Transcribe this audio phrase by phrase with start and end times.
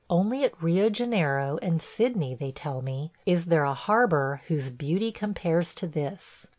[0.09, 5.11] Only at Rio Janeiro and Sydney, they tell me, is there a harbor whose beauty
[5.11, 6.47] compares to this.